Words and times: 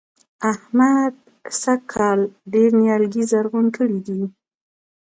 احمد 0.51 1.13
سږ 1.61 1.79
کال 1.93 2.19
ډېر 2.53 2.69
نيالګي 2.79 3.23
زرغون 3.31 3.67
کړي 3.77 3.99
دي. 4.07 4.21